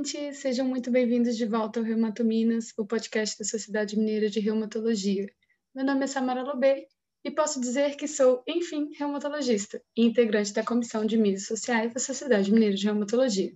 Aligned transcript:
gente! 0.00 0.34
Sejam 0.34 0.66
muito 0.66 0.90
bem-vindos 0.90 1.36
de 1.36 1.44
volta 1.44 1.78
ao 1.78 1.84
Reumato 1.84 2.24
Minas, 2.24 2.72
o 2.78 2.86
podcast 2.86 3.38
da 3.38 3.44
Sociedade 3.44 3.98
Mineira 3.98 4.30
de 4.30 4.40
Reumatologia. 4.40 5.26
Meu 5.74 5.84
nome 5.84 6.04
é 6.04 6.06
Samara 6.06 6.42
Lobê 6.42 6.86
e 7.22 7.30
posso 7.30 7.60
dizer 7.60 7.96
que 7.96 8.08
sou, 8.08 8.42
enfim, 8.46 8.88
reumatologista 8.98 9.82
e 9.94 10.06
integrante 10.06 10.54
da 10.54 10.64
Comissão 10.64 11.04
de 11.04 11.18
Mídias 11.18 11.46
Sociais 11.46 11.92
da 11.92 12.00
Sociedade 12.00 12.50
Mineira 12.50 12.74
de 12.74 12.84
Reumatologia. 12.86 13.52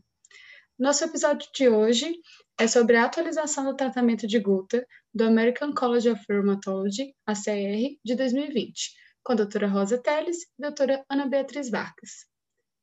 Nosso 0.78 1.04
episódio 1.04 1.48
de 1.54 1.66
hoje 1.68 2.14
é 2.58 2.66
sobre 2.66 2.96
a 2.96 3.04
atualização 3.06 3.64
do 3.64 3.76
tratamento 3.76 4.26
de 4.26 4.38
gota 4.38 4.86
do 5.14 5.24
American 5.24 5.72
College 5.72 6.10
of 6.10 6.22
Rheumatology, 6.28 7.14
ACR, 7.26 7.96
de 8.04 8.14
2020, 8.14 8.92
com 9.22 9.32
a 9.32 9.36
doutora 9.36 9.66
Rosa 9.66 9.96
Teles 9.96 10.42
e 10.42 10.64
a 10.64 10.68
doutora 10.68 11.04
Ana 11.08 11.26
Beatriz 11.26 11.70
Vargas. 11.70 12.26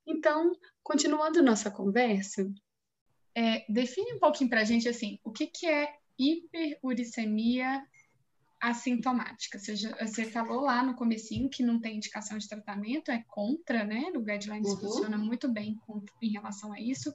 Então, 0.07 0.52
continuando 0.84 1.43
nossa 1.43 1.70
conversa, 1.70 2.43
é, 3.35 3.66
define 3.70 4.13
um 4.13 4.20
pouquinho 4.20 4.49
para 4.49 4.62
a 4.62 4.66
gente 4.66 4.88
assim, 4.88 5.20
o 5.23 5.31
que, 5.31 5.48
que 5.48 5.67
é 5.67 5.94
hiperuricemia 6.17 7.84
assintomática. 8.62 9.58
Você, 9.58 9.76
já, 9.76 9.89
você 9.99 10.23
falou 10.23 10.62
lá 10.62 10.84
no 10.84 10.94
comecinho 10.94 11.49
que 11.49 11.63
não 11.63 11.80
tem 11.80 11.95
indicação 11.95 12.38
de 12.38 12.48
tratamento, 12.48 13.09
é 13.09 13.23
contra, 13.27 13.84
né? 13.84 14.12
O 14.16 14.22
guidelines 14.22 14.70
uhum. 14.70 14.77
funciona 14.77 15.17
muito 15.17 15.49
bem 15.49 15.80
com, 15.88 16.03
em 16.22 16.30
relação 16.30 16.72
a 16.72 16.80
isso. 16.80 17.12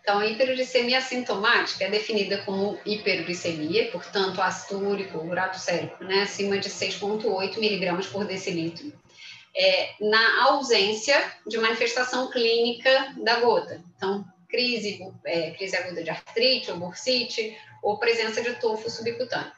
Então, 0.00 0.20
a 0.20 0.26
hiperuricemia 0.26 0.98
assintomática 0.98 1.84
é 1.84 1.90
definida 1.90 2.38
como 2.44 2.78
hiperuricemia, 2.86 3.90
portanto, 3.90 4.40
ácido 4.40 4.78
úrico, 4.78 5.18
urato 5.18 5.58
sérico, 5.58 6.04
né, 6.04 6.22
acima 6.22 6.58
de 6.58 6.70
6,8 6.70 7.58
miligramas 7.58 8.06
por 8.06 8.24
decilitro, 8.24 8.92
é, 9.54 9.94
na 10.00 10.44
ausência 10.44 11.20
de 11.44 11.58
manifestação 11.58 12.30
clínica 12.30 13.16
da 13.24 13.40
gota. 13.40 13.82
Então, 13.96 14.24
crise, 14.56 15.06
é, 15.26 15.50
crise 15.50 15.76
aguda 15.76 16.02
de 16.02 16.08
artrite 16.08 16.70
ou 16.70 16.78
bursite, 16.78 17.54
ou 17.82 17.98
presença 17.98 18.40
de 18.40 18.54
tofo 18.54 18.88
subcutâneo. 18.88 19.52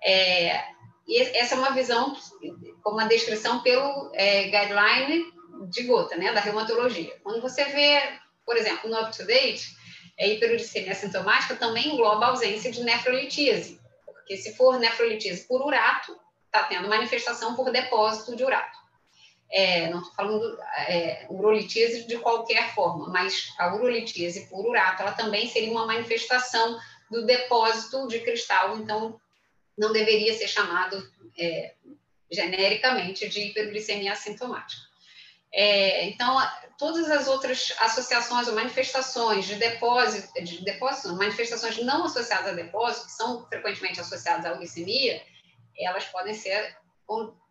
É, 0.00 0.62
e 1.08 1.20
essa 1.36 1.56
é 1.56 1.58
uma 1.58 1.72
visão, 1.72 2.16
como 2.84 2.98
uma 2.98 3.08
descrição 3.08 3.60
pelo 3.62 4.12
é, 4.14 4.44
guideline 4.44 5.32
de 5.68 5.82
gota, 5.82 6.16
né, 6.16 6.32
da 6.32 6.40
reumatologia. 6.40 7.12
Quando 7.24 7.42
você 7.42 7.64
vê, 7.64 8.00
por 8.46 8.56
exemplo, 8.56 8.88
no 8.88 9.00
up-to-date, 9.00 9.76
a 10.20 10.26
hiperuricemia 10.26 10.94
sintomática 10.94 11.56
também 11.56 11.88
engloba 11.88 12.26
a 12.26 12.28
ausência 12.28 12.70
de 12.70 12.84
nefrolitíase, 12.84 13.80
porque 14.04 14.36
se 14.36 14.54
for 14.54 14.78
nefrolitíase 14.78 15.48
por 15.48 15.62
urato, 15.62 16.16
está 16.46 16.62
tendo 16.62 16.88
manifestação 16.88 17.56
por 17.56 17.72
depósito 17.72 18.36
de 18.36 18.44
urato. 18.44 18.78
É, 19.50 19.88
não 19.88 20.00
estou 20.00 20.14
falando 20.14 20.58
é, 20.88 21.26
urolitíase 21.30 22.06
de 22.06 22.18
qualquer 22.18 22.74
forma, 22.74 23.08
mas 23.08 23.54
a 23.58 23.74
urolitíase 23.74 24.46
por 24.48 24.66
urato, 24.66 25.02
ela 25.02 25.12
também 25.12 25.48
seria 25.48 25.70
uma 25.70 25.86
manifestação 25.86 26.78
do 27.10 27.24
depósito 27.24 28.06
de 28.08 28.20
cristal, 28.20 28.76
então 28.76 29.18
não 29.76 29.92
deveria 29.92 30.34
ser 30.34 30.48
chamado 30.48 31.02
é, 31.38 31.72
genericamente 32.30 33.28
de 33.28 33.40
hiperglicemia 33.40 34.12
assintomática. 34.12 34.88
É, 35.50 36.04
então, 36.04 36.36
todas 36.76 37.10
as 37.10 37.26
outras 37.26 37.74
associações 37.80 38.48
ou 38.48 38.54
manifestações 38.54 39.46
de 39.46 39.54
depósito, 39.54 40.44
de 40.44 40.62
depósito, 40.62 41.16
manifestações 41.16 41.78
não 41.78 42.04
associadas 42.04 42.52
a 42.52 42.54
depósito, 42.54 43.06
que 43.06 43.12
são 43.12 43.46
frequentemente 43.46 44.00
associadas 44.00 44.44
à 44.44 44.52
uricemia, 44.52 45.22
elas 45.78 46.04
podem 46.06 46.34
ser 46.34 46.76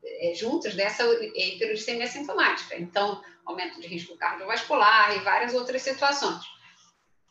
é, 0.04 0.34
juntos 0.36 0.76
dessa 0.76 1.04
hiperuricemia 1.36 2.08
sintomática. 2.08 2.76
Então, 2.78 3.22
aumento 3.46 3.80
de 3.82 3.88
risco 3.88 4.18
cardiovascular 4.18 5.16
e 5.16 5.20
várias 5.20 5.54
outras 5.54 5.82
situações. 5.82 6.44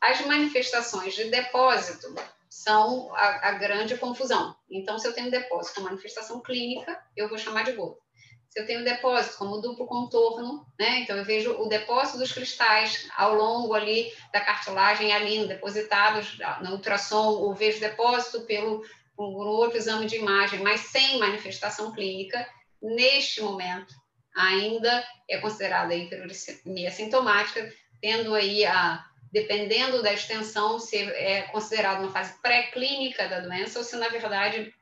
As 0.00 0.20
manifestações 0.26 1.14
de 1.14 1.24
depósito 1.24 2.14
são 2.48 3.14
a, 3.14 3.48
a 3.48 3.52
grande 3.52 3.96
confusão. 3.98 4.56
Então, 4.70 4.98
se 4.98 5.06
eu 5.06 5.12
tenho 5.12 5.30
depósito 5.30 5.76
com 5.76 5.86
manifestação 5.88 6.40
clínica, 6.40 7.00
eu 7.16 7.28
vou 7.28 7.38
chamar 7.38 7.64
de 7.64 7.72
gota. 7.72 8.00
Se 8.48 8.60
eu 8.60 8.66
tenho 8.66 8.84
depósito 8.84 9.36
como 9.36 9.60
duplo 9.60 9.86
contorno, 9.86 10.66
né? 10.78 11.00
Então, 11.00 11.16
eu 11.16 11.24
vejo 11.24 11.52
o 11.60 11.68
depósito 11.68 12.18
dos 12.18 12.32
cristais 12.32 13.08
ao 13.16 13.34
longo 13.34 13.74
ali 13.74 14.10
da 14.32 14.40
cartilagem 14.40 15.12
ali 15.12 15.46
depositados 15.46 16.38
no 16.62 16.72
ultrassom, 16.72 17.28
ou 17.28 17.54
vejo 17.54 17.80
depósito 17.80 18.42
pelo 18.42 18.82
um 19.18 19.34
outro 19.36 19.78
exame 19.78 20.06
de 20.06 20.16
imagem, 20.16 20.62
mas 20.62 20.80
sem 20.80 21.18
manifestação 21.18 21.92
clínica, 21.92 22.46
neste 22.82 23.40
momento 23.40 23.94
ainda 24.34 25.04
é 25.28 25.38
considerada 25.38 25.94
hiperuricemia 25.94 26.90
sintomática, 26.90 27.72
tendo 28.00 28.34
aí 28.34 28.64
a 28.64 29.04
dependendo 29.32 30.02
da 30.02 30.12
extensão, 30.12 30.78
se 30.78 30.96
é 30.96 31.42
considerado 31.42 32.00
uma 32.00 32.12
fase 32.12 32.40
pré-clínica 32.40 33.28
da 33.28 33.40
doença 33.40 33.78
ou 33.78 33.84
se 33.84 33.96
na 33.96 34.08
verdade 34.08 34.72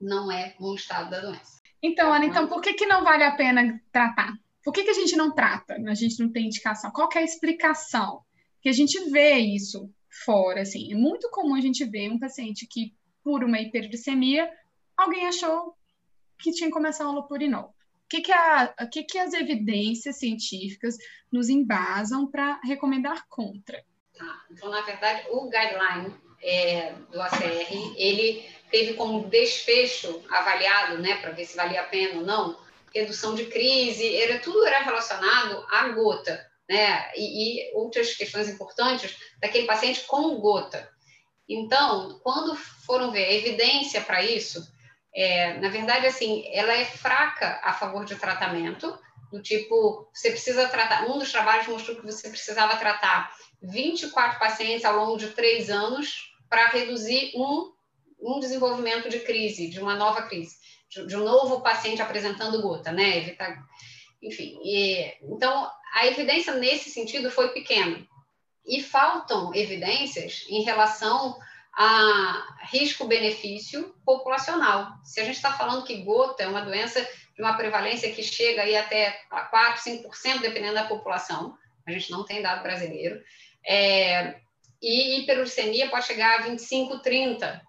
não 0.00 0.30
é 0.30 0.54
um 0.60 0.74
estado 0.74 1.10
da 1.10 1.20
doença. 1.20 1.62
Então, 1.82 2.12
Ana, 2.12 2.26
então 2.26 2.46
por 2.46 2.60
que, 2.60 2.74
que 2.74 2.84
não 2.84 3.04
vale 3.04 3.24
a 3.24 3.34
pena 3.34 3.80
tratar? 3.90 4.32
Por 4.62 4.72
que, 4.72 4.84
que 4.84 4.90
a 4.90 4.94
gente 4.94 5.16
não 5.16 5.34
trata? 5.34 5.74
A 5.74 5.94
gente 5.94 6.20
não 6.20 6.30
tem 6.30 6.46
indicação? 6.46 6.90
Qual 6.90 7.08
é 7.14 7.18
a 7.18 7.24
explicação? 7.24 8.20
Que 8.60 8.68
a 8.68 8.72
gente 8.72 9.10
vê 9.10 9.38
isso 9.38 9.90
fora, 10.24 10.62
assim. 10.62 10.92
É 10.92 10.94
muito 10.94 11.30
comum 11.30 11.54
a 11.54 11.60
gente 11.60 11.84
ver 11.84 12.10
um 12.10 12.18
paciente 12.18 12.66
que 12.70 12.94
por 13.22 13.44
uma 13.44 13.60
hiperglicemia, 13.60 14.50
alguém 14.96 15.26
achou 15.26 15.74
que 16.38 16.52
tinha 16.52 16.68
que 16.68 16.74
começar 16.74 17.08
um 17.08 17.12
lopurinol. 17.12 17.68
O 17.68 18.08
que, 18.08 18.20
que, 18.20 18.32
a, 18.32 18.74
que, 18.90 19.04
que 19.04 19.18
as 19.18 19.32
evidências 19.32 20.18
científicas 20.18 20.96
nos 21.32 21.48
embasam 21.48 22.30
para 22.30 22.60
recomendar 22.62 23.24
contra? 23.28 23.82
Tá. 24.16 24.44
Então, 24.50 24.68
na 24.68 24.82
verdade, 24.82 25.26
o 25.30 25.48
guideline 25.48 26.14
é, 26.42 26.92
do 27.10 27.20
ACR, 27.20 27.94
ele 27.96 28.44
teve 28.70 28.94
como 28.94 29.28
desfecho 29.28 30.22
avaliado, 30.28 30.98
né, 30.98 31.16
para 31.16 31.30
ver 31.30 31.46
se 31.46 31.56
valia 31.56 31.80
a 31.80 31.84
pena 31.84 32.20
ou 32.20 32.26
não, 32.26 32.58
redução 32.94 33.34
de 33.34 33.46
crise, 33.46 34.16
era, 34.16 34.38
tudo 34.40 34.66
era 34.66 34.80
relacionado 34.80 35.64
à 35.70 35.88
gota, 35.90 36.44
né, 36.68 37.10
e, 37.16 37.70
e 37.70 37.74
outras 37.74 38.14
questões 38.14 38.48
importantes 38.48 39.16
daquele 39.40 39.66
paciente 39.66 40.04
com 40.06 40.36
gota. 40.36 40.90
Então, 41.48 42.20
quando 42.22 42.54
foram 42.54 43.10
ver 43.10 43.24
a 43.24 43.32
evidência 43.32 44.00
para 44.00 44.22
isso, 44.22 44.66
é, 45.14 45.58
na 45.58 45.68
verdade, 45.68 46.06
assim, 46.06 46.44
ela 46.52 46.72
é 46.72 46.84
fraca 46.84 47.60
a 47.62 47.72
favor 47.72 48.04
de 48.04 48.16
tratamento, 48.16 48.98
do 49.30 49.42
tipo, 49.42 50.08
você 50.12 50.30
precisa 50.30 50.68
tratar, 50.68 51.08
um 51.08 51.18
dos 51.18 51.32
trabalhos 51.32 51.66
mostrou 51.66 51.96
que 51.96 52.04
você 52.04 52.28
precisava 52.28 52.76
tratar 52.76 53.34
24 53.62 54.38
pacientes 54.38 54.84
ao 54.84 54.96
longo 54.96 55.16
de 55.16 55.30
três 55.30 55.70
anos 55.70 56.32
para 56.48 56.68
reduzir 56.68 57.32
um, 57.34 57.72
um 58.20 58.40
desenvolvimento 58.40 59.08
de 59.08 59.20
crise, 59.20 59.70
de 59.70 59.80
uma 59.80 59.94
nova 59.94 60.22
crise, 60.22 60.56
de, 60.90 61.06
de 61.06 61.16
um 61.16 61.24
novo 61.24 61.62
paciente 61.62 62.02
apresentando 62.02 62.60
gota, 62.60 62.92
né? 62.92 63.18
Evitar, 63.18 63.58
enfim, 64.22 64.58
e, 64.62 65.14
então 65.22 65.70
a 65.94 66.06
evidência 66.06 66.54
nesse 66.54 66.90
sentido 66.90 67.30
foi 67.30 67.48
pequena 67.48 68.06
e 68.66 68.82
faltam 68.82 69.54
evidências 69.54 70.46
em 70.48 70.62
relação 70.62 71.38
a 71.74 72.58
risco-benefício 72.70 73.94
populacional. 74.04 74.92
Se 75.02 75.20
a 75.20 75.24
gente 75.24 75.36
está 75.36 75.52
falando 75.52 75.84
que 75.84 76.02
gota 76.02 76.42
é 76.42 76.48
uma 76.48 76.60
doença 76.60 77.00
de 77.34 77.42
uma 77.42 77.56
prevalência 77.56 78.12
que 78.12 78.22
chega 78.22 78.62
aí 78.62 78.76
até 78.76 79.10
4, 79.30 79.82
5%, 79.82 80.40
dependendo 80.40 80.74
da 80.74 80.84
população, 80.84 81.56
a 81.86 81.90
gente 81.90 82.10
não 82.10 82.24
tem 82.24 82.42
dado 82.42 82.62
brasileiro, 82.62 83.20
é, 83.66 84.36
e 84.80 85.20
hiperuricemia 85.20 85.88
pode 85.88 86.06
chegar 86.06 86.40
a 86.40 86.42
25, 86.42 86.98
30. 86.98 87.62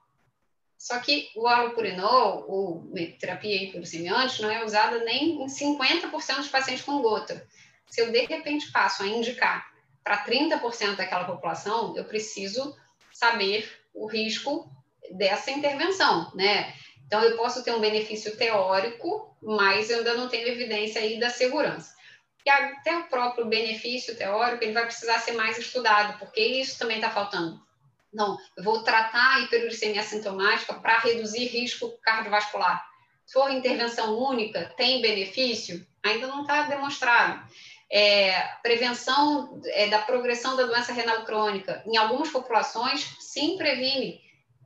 Só 0.77 0.99
que 0.99 1.29
o 1.35 1.47
alopurinol, 1.47 2.45
ou 2.49 2.93
terapia 3.19 3.63
hiperuricemiante, 3.63 4.41
não 4.41 4.51
é 4.51 4.65
usada 4.65 4.99
nem 5.05 5.43
em 5.43 5.45
50% 5.45 6.37
dos 6.37 6.49
pacientes 6.49 6.83
com 6.83 7.01
gota. 7.01 7.47
Se 7.87 8.01
eu, 8.01 8.11
de 8.11 8.25
repente, 8.25 8.71
passo 8.71 9.03
a 9.03 9.07
indicar 9.07 9.72
para 10.03 10.25
30% 10.25 10.95
daquela 10.95 11.25
população, 11.25 11.95
eu 11.95 12.03
preciso 12.03 12.75
saber 13.11 13.69
o 13.93 14.05
risco 14.05 14.69
dessa 15.11 15.51
intervenção, 15.51 16.31
né? 16.35 16.73
Então, 17.05 17.21
eu 17.21 17.37
posso 17.37 17.63
ter 17.63 17.73
um 17.73 17.79
benefício 17.79 18.35
teórico, 18.37 19.37
mas 19.41 19.89
eu 19.89 19.99
ainda 19.99 20.15
não 20.15 20.27
tenho 20.27 20.47
evidência 20.47 21.01
aí 21.01 21.19
da 21.19 21.29
segurança. 21.29 21.93
E 22.45 22.49
até 22.49 22.97
o 22.97 23.07
próprio 23.07 23.45
benefício 23.45 24.15
teórico, 24.17 24.63
ele 24.63 24.73
vai 24.73 24.85
precisar 24.85 25.19
ser 25.19 25.33
mais 25.33 25.57
estudado, 25.57 26.17
porque 26.19 26.41
isso 26.41 26.77
também 26.77 26.97
está 26.97 27.09
faltando. 27.09 27.61
Não, 28.11 28.37
eu 28.57 28.63
vou 28.63 28.83
tratar 28.83 29.35
a 29.35 29.39
hiperuricemia 29.41 30.03
sintomática 30.03 30.73
para 30.73 30.99
reduzir 30.99 31.45
risco 31.45 31.97
cardiovascular. 32.01 32.85
Se 33.25 33.33
for 33.33 33.49
intervenção 33.49 34.17
única, 34.17 34.73
tem 34.75 35.01
benefício? 35.01 35.85
Ainda 36.03 36.27
não 36.27 36.41
está 36.41 36.63
demonstrado 36.63 37.47
é, 37.93 38.41
prevenção 38.63 39.61
é, 39.67 39.87
da 39.87 39.99
progressão 39.99 40.55
da 40.57 40.63
doença 40.63 40.91
renal 40.91 41.23
crônica. 41.25 41.83
Em 41.85 41.95
algumas 41.95 42.31
populações, 42.31 43.15
sim, 43.19 43.55
previne. 43.55 44.19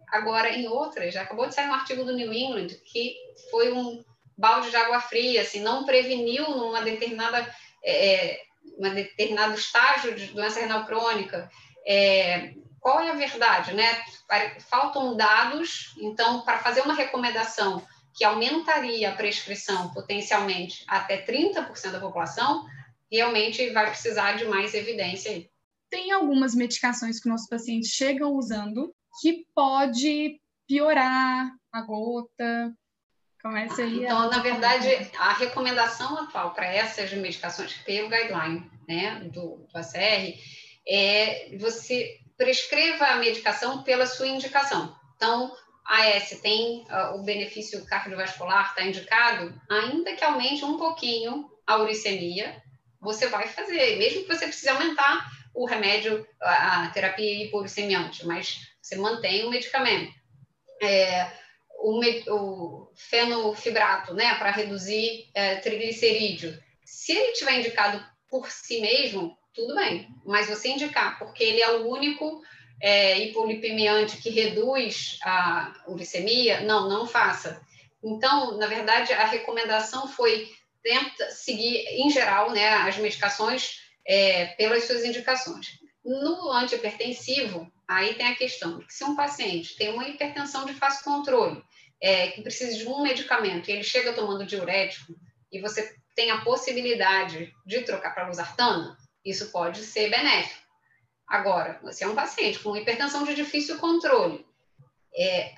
Agora, 0.09 0.49
em 0.49 0.65
outras, 0.69 1.13
já 1.13 1.23
acabou 1.23 1.45
de 1.45 1.53
sair 1.53 1.67
um 1.67 1.73
artigo 1.73 2.05
do 2.05 2.15
New 2.15 2.31
England 2.31 2.67
que 2.85 3.17
foi 3.51 3.73
um 3.73 4.01
balde 4.37 4.69
de 4.69 4.77
água 4.77 5.01
fria, 5.01 5.41
assim, 5.41 5.59
não 5.59 5.83
preveniu 5.85 6.49
numa 6.51 6.81
determinada, 6.81 7.53
é, 7.83 8.15
é, 8.15 8.41
uma 8.77 8.91
determinado 8.91 9.55
estágio 9.55 10.15
de 10.15 10.27
doença 10.27 10.61
renal 10.61 10.85
crônica. 10.85 11.51
É, 11.85 12.53
qual 12.79 13.01
é 13.01 13.09
a 13.09 13.15
verdade, 13.15 13.73
né? 13.73 14.01
Faltam 14.69 15.17
dados, 15.17 15.93
então, 15.99 16.43
para 16.43 16.59
fazer 16.59 16.79
uma 16.79 16.93
recomendação 16.93 17.85
que 18.13 18.23
aumentaria 18.23 19.09
a 19.09 19.15
prescrição 19.15 19.91
potencialmente 19.93 20.85
até 20.87 21.17
30% 21.25 21.91
da 21.91 21.99
população, 21.99 22.65
realmente 23.11 23.69
vai 23.71 23.89
precisar 23.89 24.33
de 24.33 24.45
mais 24.45 24.73
evidência 24.73 25.31
aí. 25.31 25.49
Tem 25.89 26.11
algumas 26.11 26.53
medicações 26.53 27.19
que 27.19 27.29
nossos 27.29 27.47
pacientes 27.47 27.91
chegam 27.91 28.33
usando 28.33 28.93
que 29.21 29.45
pode 29.55 30.39
piorar 30.67 31.49
a 31.71 31.81
gota. 31.81 32.73
Começa 33.41 33.81
aí 33.81 34.03
então, 34.03 34.23
a... 34.23 34.29
na 34.29 34.39
verdade, 34.39 34.87
a 35.17 35.33
recomendação 35.33 36.17
atual 36.17 36.53
para 36.53 36.65
essas 36.65 37.11
medicações 37.13 37.73
pelo 37.85 38.09
guideline 38.09 38.69
né, 38.87 39.21
do, 39.31 39.65
do 39.71 39.77
ACR 39.77 40.37
é 40.87 41.57
você 41.57 42.19
prescreva 42.37 43.05
a 43.05 43.15
medicação 43.17 43.83
pela 43.83 44.05
sua 44.05 44.27
indicação. 44.27 44.95
Então, 45.15 45.55
a 45.85 46.17
AS 46.17 46.29
tem 46.41 46.83
uh, 46.83 47.17
o 47.17 47.23
benefício 47.23 47.83
cardiovascular, 47.85 48.69
está 48.69 48.83
indicado, 48.83 49.59
ainda 49.69 50.13
que 50.13 50.23
aumente 50.23 50.63
um 50.63 50.77
pouquinho 50.77 51.49
a 51.65 51.77
uricemia, 51.77 52.61
você 52.99 53.27
vai 53.27 53.47
fazer, 53.47 53.97
mesmo 53.97 54.23
que 54.23 54.35
você 54.35 54.45
precise 54.45 54.69
aumentar 54.69 55.29
o 55.53 55.65
remédio, 55.65 56.27
a, 56.41 56.87
terapia 56.93 57.45
hiporicemiante, 57.45 58.25
mas 58.25 58.59
você 58.81 58.95
mantém 58.95 59.45
o 59.45 59.49
medicamento. 59.49 60.13
É, 60.81 61.31
o, 61.79 61.99
o, 62.29 62.91
fenofibrato, 62.95 64.13
né, 64.13 64.35
para 64.35 64.51
reduzir 64.51 65.29
é, 65.33 65.55
triglicerídeo, 65.55 66.57
se 66.85 67.11
ele 67.11 67.33
tiver 67.33 67.59
indicado 67.59 68.03
por 68.29 68.49
si 68.49 68.81
mesmo, 68.81 69.37
tudo 69.53 69.75
bem, 69.75 70.07
mas 70.25 70.47
você 70.47 70.69
indicar, 70.69 71.17
porque 71.17 71.43
ele 71.43 71.61
é 71.61 71.71
o 71.71 71.87
único 71.87 72.41
é, 72.81 73.17
hipolipemiante 73.19 74.17
que 74.17 74.29
reduz 74.29 75.17
a 75.23 75.73
glicemia, 75.87 76.61
não, 76.61 76.87
não 76.87 77.07
faça. 77.07 77.61
Então, 78.03 78.57
na 78.57 78.67
verdade, 78.67 79.11
a 79.13 79.25
recomendação 79.25 80.07
foi 80.07 80.51
tenta 80.83 81.29
seguir, 81.31 81.85
em 81.87 82.09
geral, 82.09 82.51
né, 82.51 82.67
as 82.69 82.97
medicações 82.97 83.79
é, 84.05 84.47
pelas 84.57 84.85
suas 84.85 85.03
indicações. 85.03 85.79
No 86.03 86.51
antihipertensivo, 86.51 87.71
aí 87.87 88.13
tem 88.15 88.27
a 88.27 88.35
questão 88.35 88.79
de 88.79 88.85
que 88.85 88.93
se 88.93 89.03
um 89.03 89.15
paciente 89.15 89.75
tem 89.75 89.93
uma 89.93 90.07
hipertensão 90.07 90.65
de 90.65 90.73
fácil 90.73 91.03
controle, 91.03 91.61
é, 92.01 92.27
que 92.29 92.41
precisa 92.41 92.77
de 92.77 92.87
um 92.87 93.01
medicamento, 93.01 93.69
e 93.69 93.73
ele 93.73 93.83
chega 93.83 94.13
tomando 94.13 94.45
diurético, 94.45 95.13
e 95.51 95.59
você 95.59 95.95
tem 96.15 96.31
a 96.31 96.41
possibilidade 96.41 97.53
de 97.65 97.81
trocar 97.81 98.13
para 98.13 98.27
losartana, 98.27 98.97
isso 99.23 99.51
pode 99.51 99.83
ser 99.83 100.09
benéfico. 100.09 100.65
Agora, 101.27 101.79
você 101.83 102.05
é 102.05 102.07
um 102.07 102.15
paciente 102.15 102.59
com 102.59 102.75
hipertensão 102.75 103.25
de 103.25 103.35
difícil 103.35 103.77
controle. 103.77 104.45
É, 105.13 105.53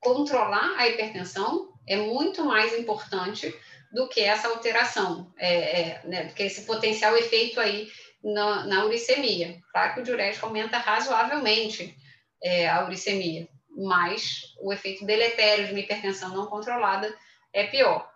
controlar 0.00 0.76
a 0.76 0.88
hipertensão 0.88 1.72
é 1.86 1.96
muito 1.96 2.44
mais 2.44 2.76
importante 2.76 3.54
do 3.94 4.08
que 4.08 4.20
essa 4.20 4.48
alteração, 4.48 5.32
é, 5.38 5.80
é, 5.80 6.02
né, 6.04 6.24
do 6.24 6.34
que 6.34 6.42
esse 6.42 6.66
potencial 6.66 7.16
efeito 7.16 7.60
aí 7.60 7.88
na, 8.22 8.66
na 8.66 8.84
uricemia. 8.84 9.60
Claro 9.70 9.94
que 9.94 10.00
o 10.00 10.02
diurético 10.02 10.46
aumenta 10.46 10.78
razoavelmente 10.78 11.96
é, 12.42 12.68
a 12.68 12.84
uricemia, 12.84 13.48
mas 13.70 14.54
o 14.60 14.72
efeito 14.72 15.06
deletério 15.06 15.66
de 15.66 15.72
uma 15.72 15.80
hipertensão 15.80 16.30
não 16.30 16.46
controlada 16.46 17.14
é 17.52 17.68
pior. 17.68 18.12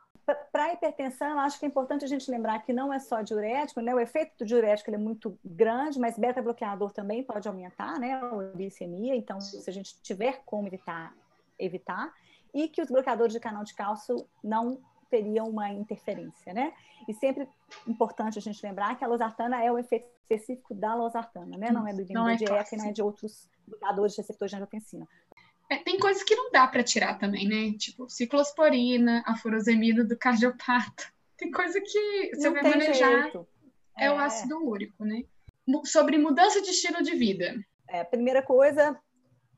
Para 0.53 0.65
a 0.65 0.73
hipertensão, 0.75 1.31
eu 1.31 1.39
acho 1.39 1.59
que 1.59 1.65
é 1.65 1.69
importante 1.69 2.05
a 2.05 2.09
gente 2.09 2.31
lembrar 2.31 2.59
que 2.59 2.73
não 2.73 2.93
é 2.93 2.99
só 2.99 3.23
diurético, 3.23 3.81
né? 3.81 3.95
O 3.95 4.01
efeito 4.01 4.33
do 4.39 4.45
diurético 4.45 4.91
é 4.91 4.99
muito 4.99 5.39
grande, 5.43 5.99
mas 5.99 6.19
beta-bloqueador 6.19 6.93
também 6.93 7.23
pode 7.23 7.49
aumentar, 7.49 7.99
né? 7.99 8.13
A 8.13 8.35
uricemia. 8.35 9.17
Então, 9.17 9.41
Sim. 9.41 9.63
se 9.63 9.71
a 9.71 9.73
gente 9.73 10.03
tiver 10.03 10.43
como 10.45 10.67
evitar, 10.67 11.15
evitar. 11.59 12.13
E 12.53 12.69
que 12.69 12.83
os 12.83 12.91
bloqueadores 12.91 13.33
de 13.33 13.41
canal 13.41 13.65
de 13.65 13.73
cálcio 13.73 14.29
não 14.45 14.83
teriam 15.11 15.49
uma 15.49 15.71
interferência, 15.71 16.53
né? 16.53 16.73
E 17.09 17.15
sempre 17.15 17.49
importante 17.87 18.39
a 18.39 18.43
gente 18.43 18.65
lembrar 18.65 18.97
que 18.97 19.05
a 19.05 19.09
losartana 19.09 19.63
é 19.63 19.71
o 19.71 19.79
efeito 19.79 20.07
específico 20.23 20.75
da 20.75 20.95
losartana, 20.95 21.57
né? 21.57 21.71
Não 21.71 21.87
é 21.87 21.93
do 21.93 22.01
inibidor 22.01 22.31
é 22.31 22.37
de 22.37 22.45
ECA 22.45 22.77
não 22.77 22.87
é 22.87 22.93
de 22.93 23.03
outros 23.03 23.49
bloqueadores 23.67 24.13
de 24.13 24.21
receptores 24.21 24.51
de 24.51 24.57
angiotensina. 24.57 25.09
É, 25.71 25.77
tem 25.79 25.99
coisas 25.99 26.23
que 26.23 26.35
não 26.35 26.51
dá 26.51 26.67
para 26.67 26.83
tirar 26.83 27.19
também, 27.19 27.47
né? 27.47 27.77
Tipo, 27.77 28.09
ciclosporina, 28.09 29.23
a 29.27 29.37
furosemida 29.37 30.05
do 30.05 30.17
cardiopata. 30.17 31.05
Tem 31.37 31.53
coisa 31.53 31.81
que 31.81 32.31
você 32.35 32.51
vai 32.51 32.63
manejar. 32.63 33.23
Jeito. 33.23 33.47
É, 33.97 34.07
é 34.07 34.11
o 34.11 34.19
ácido 34.19 34.59
úrico, 34.59 35.05
né? 35.05 35.23
Sobre 35.85 36.19
mudança 36.19 36.61
de 36.61 36.71
estilo 36.71 37.01
de 37.01 37.15
vida. 37.15 37.55
É, 37.87 38.03
primeira 38.03 38.43
coisa 38.43 38.99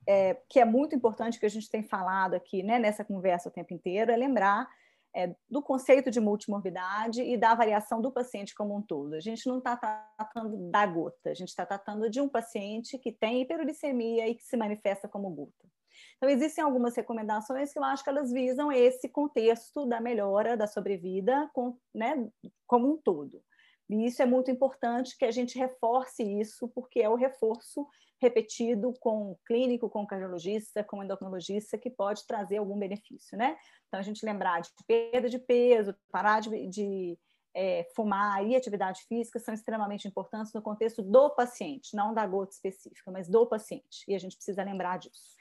é, 0.06 0.36
que 0.48 0.58
é 0.58 0.64
muito 0.64 0.94
importante 0.94 1.38
que 1.38 1.46
a 1.46 1.50
gente 1.50 1.70
tem 1.70 1.82
falado 1.82 2.34
aqui, 2.34 2.62
né, 2.62 2.78
nessa 2.78 3.04
conversa 3.04 3.48
o 3.48 3.52
tempo 3.52 3.72
inteiro, 3.72 4.10
é 4.10 4.16
lembrar 4.16 4.68
é, 5.14 5.34
do 5.48 5.62
conceito 5.62 6.10
de 6.10 6.20
multimorbidade 6.20 7.22
e 7.22 7.36
da 7.36 7.50
avaliação 7.50 8.00
do 8.00 8.12
paciente 8.12 8.54
como 8.54 8.76
um 8.76 8.82
todo. 8.82 9.14
A 9.14 9.20
gente 9.20 9.46
não 9.46 9.58
está 9.58 9.76
tratando 9.76 10.70
da 10.70 10.86
gota, 10.86 11.30
a 11.30 11.34
gente 11.34 11.48
está 11.48 11.66
tratando 11.66 12.08
de 12.08 12.20
um 12.20 12.28
paciente 12.28 12.98
que 12.98 13.12
tem 13.12 13.42
hiperuricemia 13.42 14.28
e 14.28 14.34
que 14.34 14.44
se 14.44 14.56
manifesta 14.56 15.08
como 15.08 15.30
gota. 15.30 15.68
Então, 16.16 16.28
existem 16.28 16.62
algumas 16.62 16.94
recomendações 16.94 17.72
que 17.72 17.78
eu 17.78 17.84
acho 17.84 18.04
que 18.04 18.10
elas 18.10 18.32
visam 18.32 18.70
esse 18.70 19.08
contexto 19.08 19.86
da 19.86 20.00
melhora 20.00 20.56
da 20.56 20.66
sobrevida 20.66 21.50
com, 21.52 21.76
né, 21.94 22.28
como 22.66 22.92
um 22.92 22.96
todo. 22.96 23.42
E 23.88 24.06
isso 24.06 24.22
é 24.22 24.26
muito 24.26 24.50
importante 24.50 25.16
que 25.18 25.24
a 25.24 25.30
gente 25.32 25.58
reforce 25.58 26.22
isso, 26.22 26.68
porque 26.68 27.00
é 27.00 27.08
o 27.08 27.16
reforço 27.16 27.86
repetido 28.20 28.92
com 29.00 29.36
clínico, 29.46 29.88
com 29.88 30.06
cardiologista, 30.06 30.84
com 30.84 31.02
endocrinologista, 31.02 31.78
que 31.78 31.88
pode 31.88 32.26
trazer 32.26 32.58
algum 32.58 32.78
benefício, 32.78 33.36
né? 33.36 33.56
Então, 33.88 33.98
a 33.98 34.02
gente 34.02 34.24
lembrar 34.24 34.60
de 34.60 34.70
perda 34.86 35.28
de 35.28 35.38
peso, 35.38 35.94
parar 36.12 36.40
de, 36.40 36.68
de 36.68 37.18
é, 37.54 37.88
fumar 37.94 38.44
e 38.46 38.54
atividade 38.54 39.02
física 39.08 39.38
são 39.38 39.54
extremamente 39.54 40.06
importantes 40.06 40.52
no 40.52 40.62
contexto 40.62 41.02
do 41.02 41.30
paciente, 41.30 41.96
não 41.96 42.14
da 42.14 42.26
gota 42.26 42.52
específica, 42.52 43.10
mas 43.10 43.28
do 43.28 43.46
paciente, 43.46 44.04
e 44.06 44.14
a 44.14 44.18
gente 44.18 44.36
precisa 44.36 44.62
lembrar 44.62 44.98
disso. 44.98 45.34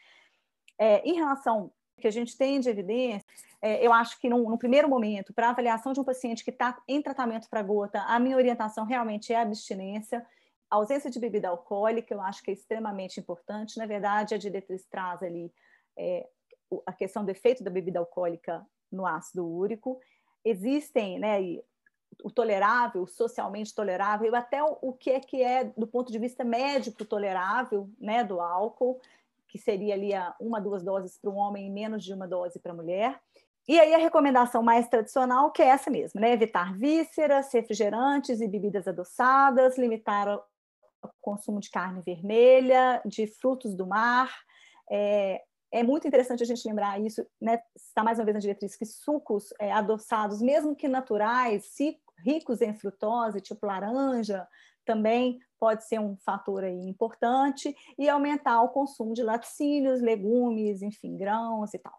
É, 0.78 1.02
em 1.08 1.14
relação 1.14 1.72
que 2.00 2.08
a 2.08 2.12
gente 2.12 2.38
tem 2.38 2.60
de 2.62 2.70
evidência, 2.70 3.26
é, 3.62 3.86
eu 3.86 3.92
acho 3.92 4.18
que 4.20 4.30
no, 4.30 4.50
no, 4.50 4.58
primeiro 4.58 4.88
momento, 4.88 5.34
para 5.34 5.50
avaliação 5.50 5.92
de 5.92 6.00
um 6.00 6.04
paciente 6.04 6.44
que 6.44 6.50
está 6.50 6.82
em 6.88 7.02
tratamento 7.02 7.50
para 7.50 7.62
gota, 7.62 8.02
a 8.04 8.18
minha 8.20 8.38
orientação 8.38 8.86
realmente 8.86 9.34
é 9.34 9.36
a 9.36 9.42
abstinência. 9.42 10.26
A 10.70 10.76
ausência 10.76 11.10
de 11.10 11.20
bebida 11.20 11.50
alcoólica, 11.50 12.14
eu 12.14 12.22
acho 12.22 12.44
que 12.44 12.52
é 12.52 12.54
extremamente 12.54 13.20
importante. 13.20 13.78
Na 13.78 13.86
verdade, 13.86 14.36
a 14.36 14.38
diretriz 14.38 14.86
traz 14.86 15.24
ali 15.24 15.52
é, 15.98 16.28
a 16.86 16.94
questão 16.94 17.26
do 17.26 17.32
efeito 17.32 17.64
da 17.64 17.72
bebida 17.72 18.00
alcoólica 18.00 18.66
no 18.92 19.06
ácido 19.06 19.48
úrico. 19.48 20.00
Existem, 20.46 21.20
né, 21.20 21.40
o 22.24 22.30
tolerável, 22.30 23.08
socialmente 23.08 23.74
tolerável, 23.74 24.36
até 24.36 24.64
o, 24.64 24.78
o 24.82 24.94
que 24.94 25.12
é 25.12 25.20
que 25.20 25.42
é, 25.42 25.64
do 25.64 25.88
ponto 25.88 26.12
de 26.12 26.20
vista 26.20 26.44
médico, 26.44 27.06
tolerável, 27.06 27.90
né, 28.00 28.24
do 28.24 28.40
álcool 28.40 29.00
que 29.50 29.58
seria 29.58 29.96
ali 29.96 30.14
a 30.14 30.34
uma, 30.40 30.62
duas 30.62 30.84
doses 30.84 31.18
para 31.18 31.30
um 31.30 31.36
homem 31.36 31.68
e 31.68 31.70
menos 31.70 32.04
de 32.04 32.14
uma 32.14 32.28
dose 32.28 32.60
para 32.60 32.72
a 32.72 32.76
mulher. 32.76 33.20
E 33.68 33.80
aí 33.80 33.94
a 33.94 33.98
recomendação 33.98 34.64
mais 34.64 34.88
tradicional, 34.88 35.52
que 35.52 35.62
é 35.62 35.68
essa 35.68 35.90
mesmo, 35.92 36.20
né? 36.20 36.32
Evitar 36.32 36.76
vísceras, 36.76 37.54
refrigerantes 37.54 38.42
e 38.42 38.48
bebidas 38.48 38.88
adoçadas, 38.88 39.78
limitar 39.78 40.28
o 40.28 40.42
consumo 41.22 41.60
de 41.60 41.70
carne 41.70 42.02
vermelha, 42.02 43.02
de 43.06 43.28
frutos 43.28 43.76
do 43.76 43.88
mar. 43.88 44.34
É, 44.90 45.42
é 45.72 45.84
muito 45.84 46.08
interessante 46.08 46.44
a 46.44 46.46
gente 46.46 46.68
lembrar 46.68 47.00
isso, 47.00 47.26
né? 47.40 47.60
Está 47.76 48.04
mais 48.04 48.18
uma 48.18 48.26
vez 48.26 48.34
na 48.34 48.42
diretriz 48.42 48.76
que 48.76 48.86
sucos 48.86 49.54
é, 49.60 49.72
adoçados, 49.72 50.42
mesmo 50.42 50.76
que 50.76 50.88
naturais, 50.88 51.76
ricos 52.26 52.62
em 52.62 52.74
frutose, 52.74 53.42
tipo 53.42 53.66
laranja, 53.66 54.48
também 54.86 55.40
pode 55.60 55.86
ser 55.86 56.00
um 56.00 56.18
fator 56.18 56.64
aí 56.64 56.88
importante, 56.88 57.76
e 57.98 58.10
aumentar 58.10 58.62
o 58.62 58.70
consumo 58.70 59.14
de 59.14 59.22
laticínios, 59.22 60.02
legumes, 60.02 60.82
enfim, 60.82 61.16
grãos 61.16 61.74
e 61.74 61.80
tal. 61.80 61.94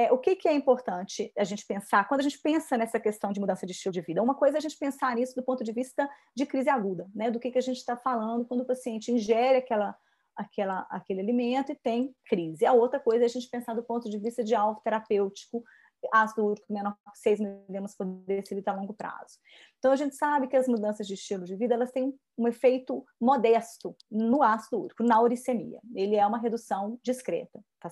É, 0.00 0.10
o 0.10 0.16
que, 0.16 0.34
que, 0.34 0.48
é 0.48 0.54
importante 0.54 1.30
a 1.36 1.44
gente 1.44 1.66
pensar 1.66 2.08
quando 2.08 2.20
a 2.20 2.22
gente 2.22 2.38
pensa 2.38 2.78
nessa 2.78 2.98
questão 2.98 3.32
de 3.32 3.38
mudança 3.38 3.66
de 3.66 3.72
estilo 3.72 3.92
de 3.92 4.00
vida? 4.00 4.22
Uma 4.22 4.34
coisa 4.34 4.56
é 4.56 4.58
a 4.58 4.62
gente 4.62 4.78
pensar 4.78 5.14
nisso 5.14 5.34
do 5.34 5.42
ponto 5.42 5.62
de 5.62 5.72
vista 5.72 6.08
de 6.34 6.46
crise 6.46 6.70
aguda, 6.70 7.06
né? 7.14 7.30
Do 7.30 7.38
que, 7.38 7.50
que 7.50 7.58
a 7.58 7.62
gente 7.62 7.76
está 7.76 7.98
falando 7.98 8.46
quando 8.46 8.62
o 8.62 8.64
paciente 8.64 9.12
ingere 9.12 9.58
aquela, 9.58 9.94
aquela, 10.34 10.86
aquele 10.88 11.20
alimento 11.20 11.70
e 11.70 11.74
tem 11.74 12.14
crise. 12.24 12.64
A 12.64 12.72
outra 12.72 12.98
coisa 12.98 13.24
é 13.24 13.26
a 13.26 13.28
gente 13.28 13.50
pensar 13.50 13.74
do 13.74 13.82
ponto 13.82 14.08
de 14.08 14.18
vista 14.18 14.42
de 14.42 14.54
alvo 14.54 14.80
terapêutico, 14.82 15.62
ácido 16.10 16.46
úrico 16.46 16.72
menor 16.72 16.96
que 17.12 17.18
6 17.18 17.40
miligramas 17.40 17.94
por 17.94 18.06
decilitro 18.06 18.72
a 18.72 18.76
longo 18.76 18.94
prazo. 18.94 19.36
Então, 19.78 19.92
a 19.92 19.96
gente 19.96 20.16
sabe 20.16 20.48
que 20.48 20.56
as 20.56 20.66
mudanças 20.66 21.06
de 21.06 21.12
estilo 21.12 21.44
de 21.44 21.54
vida 21.56 21.74
elas 21.74 21.92
têm 21.92 22.18
um 22.38 22.48
efeito 22.48 23.04
modesto 23.20 23.94
no 24.10 24.42
ácido 24.42 24.80
úrico, 24.80 25.02
na 25.02 25.20
uricemia. 25.20 25.78
Ele 25.94 26.16
é 26.16 26.26
uma 26.26 26.38
redução 26.38 26.98
discreta, 27.02 27.62
tá 27.78 27.90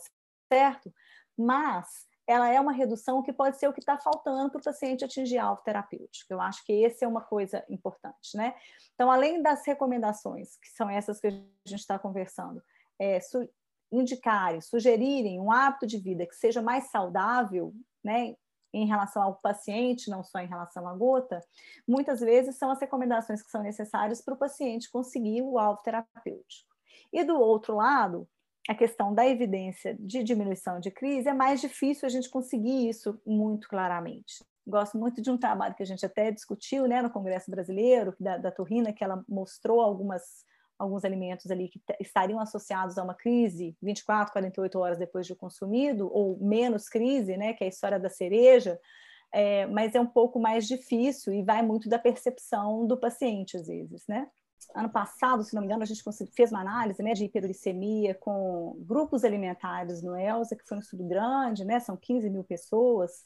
certo? 0.51 0.91
Mas 1.39 2.09
ela 2.27 2.49
é 2.53 2.61
uma 2.61 2.73
redução 2.73 3.23
que 3.23 3.33
pode 3.33 3.57
ser 3.59 3.69
o 3.69 3.73
que 3.73 3.81
está 3.81 3.97
faltando 3.97 4.51
para 4.51 4.61
o 4.61 4.65
paciente 4.65 5.05
atingir 5.05 5.39
alvo 5.39 5.63
terapêutico. 5.63 6.31
Eu 6.31 6.41
acho 6.43 6.63
que 6.65 6.85
essa 6.85 7.07
é 7.07 7.09
uma 7.09 7.23
coisa 7.23 7.65
importante, 7.71 8.37
né? 8.37 8.55
Então, 8.95 9.11
além 9.11 9.41
das 9.41 9.67
recomendações, 9.67 10.57
que 10.59 10.69
são 10.69 10.91
essas 10.91 11.21
que 11.21 11.29
a 11.29 11.31
gente 11.31 11.81
está 11.81 11.99
conversando, 11.99 12.63
é, 12.99 13.19
su 13.21 13.49
indicarem, 13.91 14.61
sugerirem 14.61 15.41
um 15.41 15.51
hábito 15.51 15.87
de 15.87 15.97
vida 15.97 16.27
que 16.27 16.35
seja 16.35 16.61
mais 16.61 16.91
saudável, 16.91 17.73
né, 18.05 18.37
em 18.71 18.87
relação 18.87 19.23
ao 19.23 19.37
paciente, 19.37 20.11
não 20.11 20.23
só 20.23 20.41
em 20.41 20.47
relação 20.47 20.87
à 20.87 20.95
gota, 20.95 21.41
muitas 21.87 22.21
vezes 22.21 22.57
são 22.57 22.71
as 22.71 22.79
recomendações 22.79 23.43
que 23.43 23.51
são 23.51 23.63
necessárias 23.63 24.21
para 24.21 24.35
o 24.35 24.39
paciente 24.39 24.91
conseguir 24.91 25.41
o 25.41 25.59
alvo 25.59 25.83
terapêutico. 25.83 26.69
E 27.11 27.25
do 27.25 27.41
outro 27.41 27.77
lado, 27.77 28.29
a 28.69 28.75
questão 28.75 29.15
da 29.15 29.27
evidência 29.27 29.97
de 29.99 30.23
diminuição 30.23 30.79
de 30.79 30.91
crise, 30.91 31.27
é 31.27 31.33
mais 31.33 31.59
difícil 31.59 32.05
a 32.05 32.11
gente 32.11 32.29
conseguir 32.29 32.87
isso 32.87 33.19
muito 33.27 33.67
claramente. 33.67 34.45
Gosto 34.67 34.99
muito 34.99 35.23
de 35.23 35.31
um 35.31 35.39
trabalho 35.39 35.75
que 35.75 35.83
a 35.83 35.87
gente 35.87 36.05
até 36.05 36.31
discutiu 36.31 36.87
né, 36.87 37.01
no 37.01 37.09
Congresso 37.09 37.51
Brasileiro, 37.51 38.15
da, 38.21 38.37
da 38.37 38.51
Turrina, 38.53 38.93
que 38.93 39.03
ela 39.03 39.25
mostrou 39.27 39.81
algumas 39.81 40.47
alguns 40.79 41.05
alimentos 41.05 41.51
ali 41.51 41.69
que 41.69 41.83
estariam 41.99 42.39
associados 42.39 42.97
a 42.99 43.03
uma 43.03 43.15
crise 43.15 43.77
24, 43.83 44.33
48 44.33 44.79
horas 44.79 44.97
depois 44.97 45.27
de 45.27 45.35
consumido, 45.35 46.09
ou 46.13 46.39
menos 46.39 46.89
crise, 46.89 47.37
né, 47.37 47.53
que 47.53 47.65
é 47.65 47.67
a 47.67 47.71
história 47.71 47.99
da 47.99 48.09
cereja, 48.09 48.79
é, 49.33 49.67
mas 49.67 49.97
é 49.97 50.01
um 50.01 50.07
pouco 50.07 50.39
mais 50.39 50.69
difícil 50.69 51.33
e 51.33 51.43
vai 51.43 51.63
muito 51.63 51.89
da 51.89 51.99
percepção 51.99 52.87
do 52.87 52.97
paciente, 52.97 53.57
às 53.57 53.67
vezes, 53.67 54.07
né? 54.07 54.29
Ano 54.75 54.91
passado, 54.91 55.43
se 55.43 55.55
não 55.55 55.61
me 55.63 55.67
engano, 55.67 55.83
a 55.83 55.87
gente 55.87 56.03
fez 56.35 56.51
uma 56.51 56.61
análise 56.61 57.03
né, 57.03 57.15
de 57.15 57.25
hiperuricemia 57.25 58.15
com 58.15 58.77
grupos 58.81 59.25
alimentares 59.25 60.03
no 60.03 60.17
ELSA, 60.17 60.57
que 60.57 60.67
foi 60.67 60.77
um 60.77 60.81
estudo 60.81 61.05
grande, 61.05 61.65
né, 61.65 61.81
são 61.81 61.97
15 61.97 62.29
mil 62.29 62.45
pessoas, 62.45 63.25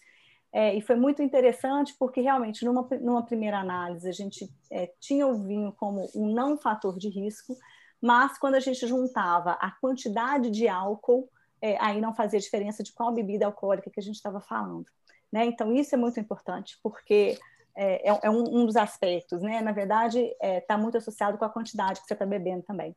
é, 0.53 0.75
e 0.75 0.83
foi 0.83 0.97
muito 0.97 1.23
interessante 1.23 1.95
porque 1.99 2.21
realmente 2.21 2.63
numa, 2.65 2.87
numa 3.01 3.25
primeira 3.25 3.59
análise 3.59 4.07
a 4.07 4.13
gente 4.13 4.53
é, 4.71 4.93
tinha 5.01 5.27
o 5.27 5.43
vinho 5.43 5.73
como 5.73 6.11
um 6.15 6.31
não 6.33 6.59
fator 6.59 6.99
de 6.99 7.09
risco, 7.09 7.57
mas 8.01 8.37
quando 8.39 8.57
a 8.57 8.61
gente 8.61 8.87
juntava 8.87 9.53
a 9.53 9.71
quantidade 9.71 10.51
de 10.51 10.69
álcool, 10.69 11.31
é, 11.61 11.79
aí 11.81 12.01
não 12.01 12.15
fazia 12.15 12.39
diferença 12.39 12.83
de 12.83 12.93
qual 12.93 13.15
bebida 13.15 13.47
alcoólica 13.47 13.91
que 13.91 13.99
a 13.99 14.03
gente 14.03 14.17
estava 14.17 14.41
falando. 14.41 14.85
Né? 15.33 15.47
Então 15.47 15.73
isso 15.73 15.95
é 15.95 15.99
muito 15.99 16.21
importante 16.21 16.79
porque 16.83 17.39
é, 17.75 18.11
é, 18.11 18.21
é 18.25 18.31
um, 18.31 18.43
um, 18.43 18.67
dos 18.67 18.77
aspectos, 18.77 19.41
né? 19.43 19.61
Na 19.61 19.73
verdade 19.73 20.19
está 20.41 20.75
é, 20.75 20.77
muito 20.77 20.99
associado 20.99 21.39
com 21.39 21.45
a 21.45 21.51
quantidade 21.51 22.01
que 22.01 22.07
você 22.07 22.13
está 22.15 22.27
bebendo 22.27 22.63
também. 22.63 22.95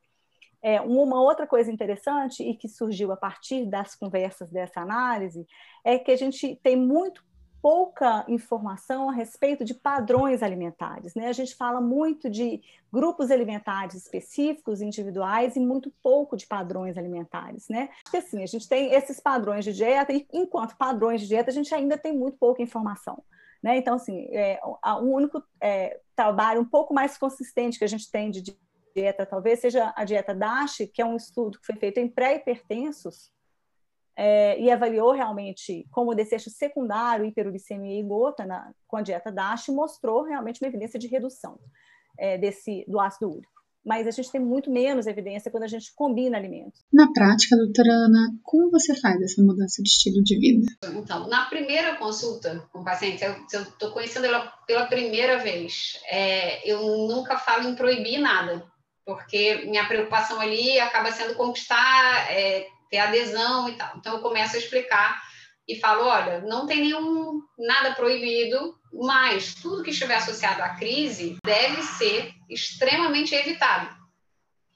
É, 0.62 0.82
uma 0.82 1.22
outra 1.22 1.46
coisa 1.46 1.72
interessante 1.72 2.42
e 2.42 2.56
que 2.56 2.68
surgiu 2.68 3.12
a 3.12 3.18
partir 3.18 3.66
das 3.66 3.94
conversas 3.96 4.50
dessa 4.50 4.82
análise 4.82 5.46
é 5.84 6.00
que 6.00 6.12
a 6.12 6.18
gente 6.18 6.56
tem 6.64 6.76
muito 6.76 7.24
pouca 7.66 8.24
informação 8.28 9.10
a 9.10 9.14
respeito 9.14 9.66
de 9.66 9.74
padrões 9.74 10.44
alimentares. 10.44 11.16
Né? 11.16 11.28
A 11.28 11.34
gente 11.34 11.56
fala 11.56 11.82
muito 11.82 12.30
de 12.30 12.62
grupos 12.94 13.32
alimentares 13.32 13.96
específicos, 13.96 14.82
individuais, 14.82 15.56
e 15.56 15.60
muito 15.60 15.92
pouco 16.04 16.38
de 16.38 16.46
padrões 16.46 16.96
alimentares. 16.96 17.68
Né? 17.68 17.90
Porque 18.04 18.18
assim, 18.18 18.44
a 18.44 18.46
gente 18.46 18.70
tem 18.70 18.94
esses 18.94 19.20
padrões 19.20 19.66
de 19.66 19.74
dieta, 19.74 20.14
e 20.14 20.28
enquanto 20.32 20.78
padrões 20.78 21.22
de 21.22 21.28
dieta, 21.28 21.50
a 21.50 21.54
gente 21.54 21.74
ainda 21.74 21.98
tem 21.98 22.16
muito 22.16 22.38
pouca 22.38 22.62
informação. 22.62 23.24
Né? 23.64 23.78
Então, 23.78 23.96
assim, 23.96 24.28
é, 24.32 24.60
o 24.64 25.06
único 25.06 25.44
é, 25.62 26.00
trabalho 26.16 26.62
um 26.62 26.66
pouco 26.66 26.94
mais 26.94 27.18
consistente 27.18 27.78
que 27.78 27.86
a 27.86 27.88
gente 27.88 28.10
tem 28.10 28.30
de 28.32 28.44
dieta, 28.96 29.26
talvez 29.26 29.60
seja 29.60 29.94
a 29.96 30.06
dieta 30.06 30.34
DASH, 30.34 30.90
que 30.94 31.02
é 31.02 31.06
um 31.06 31.16
estudo 31.16 31.60
que 31.60 31.66
foi 31.66 31.76
feito 31.76 32.00
em 32.00 32.08
pré-hipertensos, 32.08 33.34
é, 34.16 34.58
e 34.60 34.72
avaliou 34.72 35.12
realmente 35.12 35.86
como 35.92 36.16
desejo 36.16 36.50
secundário, 36.50 37.26
hiperuricemia 37.26 38.00
e 38.00 38.04
gota 38.04 38.46
na, 38.46 38.72
com 38.88 38.96
a 38.98 39.02
dieta 39.02 39.32
DASH, 39.32 39.68
mostrou 39.70 40.24
realmente 40.24 40.62
uma 40.62 40.70
evidência 40.70 40.98
de 40.98 41.08
redução 41.08 41.60
é, 42.18 42.38
desse, 42.38 42.86
do 42.88 43.00
ácido 43.00 43.30
úrico. 43.30 43.55
Mas 43.86 44.08
a 44.08 44.12
gente 44.12 44.32
tem 44.32 44.42
muito 44.42 44.72
menos 44.72 45.06
evidência 45.06 45.52
quando 45.52 45.64
a 45.64 45.68
gente 45.68 45.94
combina 45.94 46.38
alimentos. 46.38 46.84
Na 46.92 47.12
prática, 47.14 47.56
doutora 47.56 47.92
Ana, 47.92 48.32
como 48.42 48.72
você 48.72 48.96
faz 49.00 49.22
essa 49.22 49.44
mudança 49.44 49.84
de 49.84 49.90
estilo 49.90 50.24
de 50.24 50.40
vida? 50.40 50.66
Então, 50.96 51.28
na 51.28 51.46
primeira 51.46 51.96
consulta 51.96 52.68
com 52.72 52.80
o 52.80 52.84
paciente, 52.84 53.20
se 53.20 53.56
eu 53.56 53.62
estou 53.62 53.92
conhecendo 53.92 54.26
ela 54.26 54.52
pela 54.66 54.88
primeira 54.88 55.38
vez, 55.38 56.00
é, 56.10 56.68
eu 56.70 56.82
nunca 57.08 57.38
falo 57.38 57.70
em 57.70 57.76
proibir 57.76 58.18
nada, 58.18 58.66
porque 59.06 59.66
minha 59.68 59.88
preocupação 59.88 60.40
ali 60.40 60.80
acaba 60.80 61.12
sendo 61.12 61.36
conquistar 61.36 62.32
é, 62.32 62.68
ter 62.90 62.98
adesão 62.98 63.70
e 63.70 63.74
tal. 63.74 63.96
Então 63.98 64.16
eu 64.16 64.22
começo 64.22 64.56
a 64.56 64.60
explicar 64.60 65.22
e 65.68 65.80
falo, 65.80 66.06
olha, 66.06 66.42
não 66.42 66.68
tem 66.68 66.82
nenhum 66.82 67.42
nada 67.58 67.96
proibido, 67.96 68.78
mas 68.94 69.56
tudo 69.56 69.84
que 69.84 69.90
estiver 69.90 70.16
associado 70.16 70.62
à 70.62 70.70
crise 70.70 71.38
deve 71.44 71.82
ser 71.82 72.34
extremamente 72.50 73.34
evitado. 73.34 73.96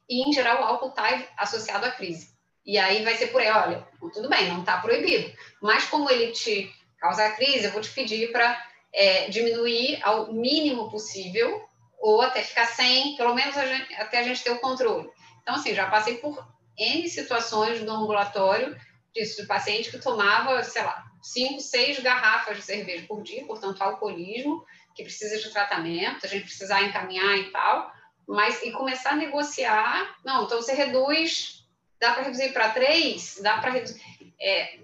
E 0.10 0.28
em 0.28 0.34
geral 0.34 0.62
o 0.62 0.66
álcool 0.66 0.90
está 0.90 1.08
associado 1.38 1.86
à 1.86 1.92
crise. 1.92 2.30
E 2.66 2.78
aí 2.78 3.04
vai 3.04 3.16
ser 3.16 3.28
por 3.28 3.42
aí, 3.42 3.50
olha, 3.50 3.88
tudo 4.14 4.28
bem, 4.28 4.50
não 4.50 4.62
está 4.62 4.78
proibido, 4.78 5.32
mas 5.62 5.86
como 5.86 6.10
ele 6.10 6.32
te 6.32 6.72
causa 7.00 7.30
crise, 7.32 7.66
eu 7.66 7.72
vou 7.72 7.82
te 7.82 7.90
pedir 7.92 8.32
para 8.32 8.62
é, 8.94 9.30
diminuir 9.30 10.00
ao 10.04 10.34
mínimo 10.34 10.90
possível 10.90 11.66
ou 12.00 12.22
até 12.22 12.42
ficar 12.42 12.66
sem, 12.66 13.16
pelo 13.16 13.34
menos 13.34 13.58
a 13.58 13.66
gente, 13.66 13.94
até 13.96 14.20
a 14.20 14.24
gente 14.24 14.44
ter 14.44 14.52
o 14.52 14.60
controle. 14.60 15.10
Então, 15.42 15.56
assim, 15.56 15.74
já 15.74 15.90
passei 15.90 16.18
por 16.18 16.46
N 16.78 17.08
situações 17.10 17.82
no 17.82 17.94
ambulatório 17.94 18.76
disso, 19.20 19.42
de 19.42 19.48
paciente 19.48 19.92
que 19.92 20.00
tomava, 20.00 20.64
sei 20.64 20.84
lá, 20.84 21.06
cinco, 21.22 21.60
seis 21.60 22.00
garrafas 22.00 22.58
de 22.58 22.64
cerveja 22.64 23.06
por 23.08 23.22
dia, 23.22 23.46
portanto, 23.46 23.82
alcoolismo, 23.82 24.66
que 24.96 25.04
precisa 25.04 25.38
de 25.38 25.50
tratamento, 25.52 26.26
a 26.26 26.30
gente 26.30 26.46
precisar 26.46 26.84
encaminhar 26.84 27.38
e 27.38 27.52
tal, 27.52 27.92
mas 28.28 28.62
e 28.64 28.72
começar 28.72 29.12
a 29.12 29.16
negociar, 29.16 30.18
não, 30.24 30.44
então 30.44 30.62
você 30.62 30.74
reduz, 30.74 31.66
dá 32.00 32.14
para 32.14 32.24
reduzir 32.24 32.54
para 32.54 32.70
três, 32.70 33.40
dá 33.42 33.58
para 33.58 33.72
reduzir, 33.72 34.02
é, 34.40 34.80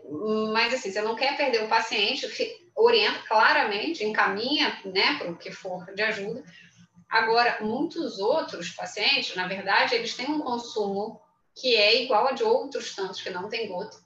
mas 0.51 0.73
assim, 0.73 0.91
você 0.91 1.01
não 1.01 1.15
quer 1.15 1.37
perder 1.37 1.63
o 1.63 1.69
paciente, 1.69 2.27
orienta 2.75 3.19
claramente, 3.27 4.03
encaminha, 4.03 4.77
né, 4.85 5.17
para 5.17 5.31
o 5.31 5.37
que 5.37 5.51
for 5.51 5.85
de 5.93 6.01
ajuda. 6.01 6.43
Agora, 7.09 7.59
muitos 7.61 8.19
outros 8.19 8.71
pacientes, 8.71 9.35
na 9.35 9.47
verdade, 9.47 9.95
eles 9.95 10.15
têm 10.15 10.29
um 10.29 10.41
consumo 10.41 11.21
que 11.55 11.75
é 11.75 12.03
igual 12.03 12.27
a 12.27 12.31
de 12.33 12.43
outros 12.43 12.93
tantos 12.93 13.21
que 13.21 13.29
não 13.29 13.47
tem 13.47 13.67
gota. 13.69 14.04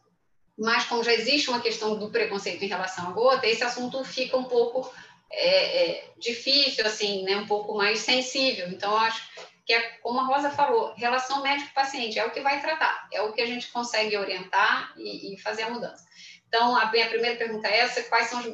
Mas, 0.59 0.85
como 0.85 1.03
já 1.03 1.13
existe 1.13 1.49
uma 1.49 1.61
questão 1.61 1.97
do 1.97 2.11
preconceito 2.11 2.63
em 2.63 2.67
relação 2.67 3.07
à 3.07 3.11
gota, 3.11 3.47
esse 3.47 3.63
assunto 3.63 4.03
fica 4.03 4.35
um 4.35 4.43
pouco 4.43 4.91
é, 5.31 5.83
é, 5.83 6.13
difícil, 6.17 6.85
assim, 6.85 7.23
né? 7.23 7.37
um 7.37 7.47
pouco 7.47 7.75
mais 7.75 7.99
sensível. 7.99 8.67
Então, 8.67 8.95
acho 8.97 9.23
que 9.65 9.73
é, 9.73 9.81
como 10.01 10.19
a 10.19 10.25
Rosa 10.25 10.49
falou, 10.49 10.93
relação 10.95 11.41
médico-paciente 11.43 12.19
é 12.19 12.25
o 12.25 12.31
que 12.31 12.41
vai 12.41 12.59
tratar, 12.59 13.07
é 13.13 13.21
o 13.21 13.31
que 13.31 13.41
a 13.41 13.45
gente 13.45 13.67
consegue 13.67 14.17
orientar 14.17 14.93
e, 14.97 15.33
e 15.33 15.37
fazer 15.39 15.63
a 15.63 15.69
mudança. 15.69 16.03
Então, 16.47 16.75
a 16.75 16.91
minha 16.91 17.07
primeira 17.07 17.37
pergunta 17.37 17.67
é 17.67 17.79
essa: 17.79 18.03
quais 18.03 18.27
são 18.27 18.39
os, 18.39 18.47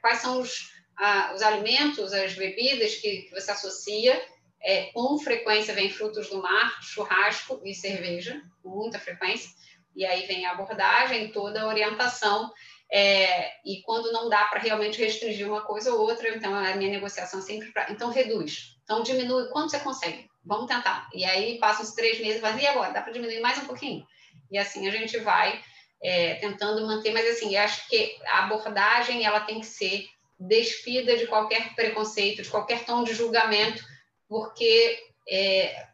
quais 0.00 0.18
são 0.20 0.40
os, 0.40 0.72
ah, 0.96 1.32
os 1.34 1.42
alimentos, 1.42 2.12
as 2.12 2.34
bebidas 2.34 2.94
que, 2.94 3.22
que 3.22 3.30
você 3.30 3.50
associa 3.50 4.22
é, 4.62 4.92
com 4.92 5.18
frequência 5.18 5.74
vem 5.74 5.90
frutos 5.90 6.28
do 6.28 6.40
mar, 6.40 6.78
churrasco 6.82 7.60
e 7.64 7.74
cerveja, 7.74 8.40
com 8.62 8.68
muita 8.68 8.98
frequência. 8.98 9.50
E 9.94 10.04
aí 10.04 10.26
vem 10.26 10.46
a 10.46 10.52
abordagem, 10.52 11.32
toda 11.32 11.62
a 11.62 11.66
orientação. 11.66 12.50
É, 12.92 13.52
e 13.64 13.82
quando 13.82 14.12
não 14.12 14.28
dá 14.28 14.44
para 14.44 14.60
realmente 14.60 14.98
restringir 14.98 15.46
uma 15.46 15.62
coisa 15.62 15.92
ou 15.92 16.00
outra, 16.00 16.28
então 16.28 16.54
a 16.54 16.74
minha 16.74 16.90
negociação 16.90 17.40
é 17.40 17.42
sempre 17.42 17.70
para. 17.72 17.90
Então 17.90 18.10
reduz. 18.10 18.76
Então 18.82 19.02
diminui 19.02 19.48
quanto 19.50 19.70
você 19.70 19.80
consegue. 19.80 20.28
Vamos 20.44 20.66
tentar. 20.66 21.08
E 21.14 21.24
aí 21.24 21.58
passam 21.58 21.84
os 21.84 21.92
três 21.92 22.20
meses, 22.20 22.40
mas 22.40 22.60
e 22.60 22.66
agora? 22.66 22.92
Dá 22.92 23.02
para 23.02 23.12
diminuir 23.12 23.40
mais 23.40 23.58
um 23.58 23.66
pouquinho? 23.66 24.04
E 24.50 24.58
assim 24.58 24.88
a 24.88 24.90
gente 24.90 25.18
vai 25.18 25.60
é, 26.02 26.34
tentando 26.36 26.86
manter. 26.86 27.12
Mas 27.12 27.28
assim, 27.28 27.54
eu 27.54 27.62
acho 27.62 27.88
que 27.88 28.16
a 28.26 28.44
abordagem 28.44 29.24
ela 29.24 29.40
tem 29.40 29.60
que 29.60 29.66
ser 29.66 30.06
despida 30.38 31.16
de 31.16 31.26
qualquer 31.26 31.74
preconceito, 31.74 32.42
de 32.42 32.48
qualquer 32.48 32.84
tom 32.84 33.04
de 33.04 33.14
julgamento 33.14 33.84
porque, 34.30 34.96
é, 35.28 35.88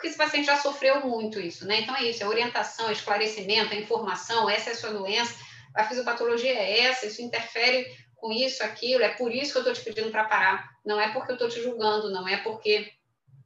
porque 0.00 0.08
esse 0.08 0.16
paciente 0.16 0.46
já 0.46 0.56
sofreu 0.56 1.06
muito 1.06 1.38
isso, 1.38 1.66
né? 1.66 1.80
Então 1.80 1.94
é 1.94 2.04
isso, 2.04 2.22
é 2.22 2.26
orientação, 2.26 2.88
é 2.88 2.92
esclarecimento, 2.92 3.74
é 3.74 3.76
informação, 3.76 4.48
essa 4.48 4.70
é 4.70 4.72
a 4.72 4.76
sua 4.76 4.94
doença, 4.94 5.38
a 5.76 5.84
fisiopatologia 5.84 6.54
é 6.54 6.86
essa, 6.86 7.04
isso 7.04 7.20
interfere 7.20 7.86
com 8.16 8.32
isso, 8.32 8.64
aquilo, 8.64 9.04
é 9.04 9.10
por 9.10 9.30
isso 9.30 9.52
que 9.52 9.58
eu 9.58 9.72
estou 9.72 9.74
te 9.74 9.82
pedindo 9.82 10.10
para 10.10 10.24
parar, 10.24 10.70
não 10.86 10.98
é 10.98 11.12
porque 11.12 11.32
eu 11.32 11.34
estou 11.34 11.50
te 11.50 11.62
julgando, 11.62 12.10
não 12.10 12.26
é 12.26 12.38
porque, 12.38 12.90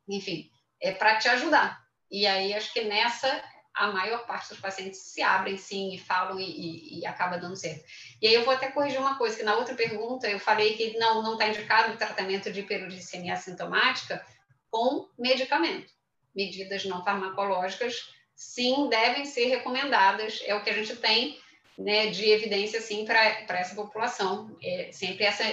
enfim, 0.08 0.48
é 0.80 0.92
para 0.92 1.18
te 1.18 1.28
ajudar. 1.28 1.82
E 2.08 2.24
aí 2.24 2.54
acho 2.54 2.72
que 2.72 2.84
nessa 2.84 3.42
a 3.74 3.88
maior 3.88 4.24
parte 4.24 4.50
dos 4.50 4.60
pacientes 4.60 5.00
se 5.00 5.20
abrem 5.22 5.56
sim 5.56 5.92
e 5.92 5.98
falam 5.98 6.38
e, 6.38 6.44
e, 6.44 7.00
e, 7.00 7.06
acaba 7.06 7.36
dando 7.36 7.56
certo. 7.56 7.84
E 8.22 8.28
aí 8.28 8.34
eu 8.34 8.44
vou 8.44 8.54
até 8.54 8.70
corrigir 8.70 9.00
uma 9.00 9.18
coisa, 9.18 9.36
que 9.36 9.42
na 9.42 9.56
outra 9.56 9.74
pergunta 9.74 10.30
eu 10.30 10.38
falei 10.38 10.74
que 10.74 10.96
não 10.98 11.32
está 11.32 11.48
indicado 11.48 11.92
o 11.92 11.96
tratamento 11.96 12.52
de 12.52 12.60
hiperuricemia 12.60 13.32
assintomática 13.32 14.24
com 14.70 15.08
medicamento. 15.18 15.92
Medidas 16.34 16.84
não 16.84 17.04
farmacológicas, 17.04 18.12
sim, 18.34 18.88
devem 18.88 19.24
ser 19.24 19.46
recomendadas, 19.46 20.42
é 20.44 20.54
o 20.54 20.62
que 20.62 20.70
a 20.70 20.74
gente 20.74 20.96
tem 20.96 21.38
né, 21.78 22.08
de 22.08 22.28
evidência, 22.30 22.80
sim, 22.80 23.04
para 23.04 23.58
essa 23.58 23.74
população. 23.74 24.56
É 24.62 24.90
sempre 24.92 25.24
essa 25.24 25.44